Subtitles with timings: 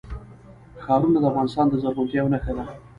[0.83, 2.63] ښارونه د افغانستان د زرغونتیا یوه نښه ده.